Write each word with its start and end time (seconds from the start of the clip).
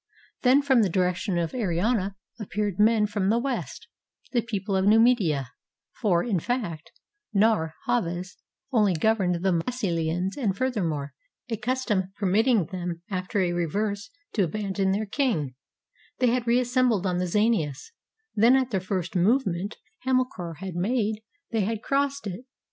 Then 0.41 0.63
from 0.63 0.81
the 0.81 0.89
direction 0.89 1.37
of 1.37 1.51
Ariana 1.51 2.15
appeared 2.39 2.79
men 2.79 3.05
from 3.05 3.29
the 3.29 3.37
west, 3.37 3.87
the 4.31 4.41
people 4.41 4.75
of 4.75 4.83
Numidia,— 4.87 5.51
for, 6.01 6.23
in 6.23 6.39
fact, 6.39 6.91
Narr' 7.35 7.75
Havas 7.85 8.35
only 8.71 8.95
governed 8.95 9.35
the 9.45 9.51
Massylians; 9.51 10.35
and 10.37 10.57
furthermore, 10.57 11.13
a 11.49 11.55
custom 11.57 12.11
permitting 12.17 12.65
them 12.65 13.03
after 13.11 13.41
a 13.41 13.53
reverse 13.53 14.09
to 14.33 14.43
abandon 14.45 14.91
their 14.91 15.05
king, 15.05 15.53
they 16.17 16.31
had 16.31 16.47
reassembled 16.47 17.05
on 17.05 17.17
the 17.19 17.27
Zainus, 17.27 17.91
then 18.33 18.55
at 18.55 18.71
the 18.71 18.79
first 18.79 19.15
movement 19.15 19.77
Hamilcar 19.99 20.55
had 20.55 20.73
made, 20.75 21.21
they 21.51 21.61
had 21.61 21.83
crossed 21.83 22.25
it. 22.25 22.45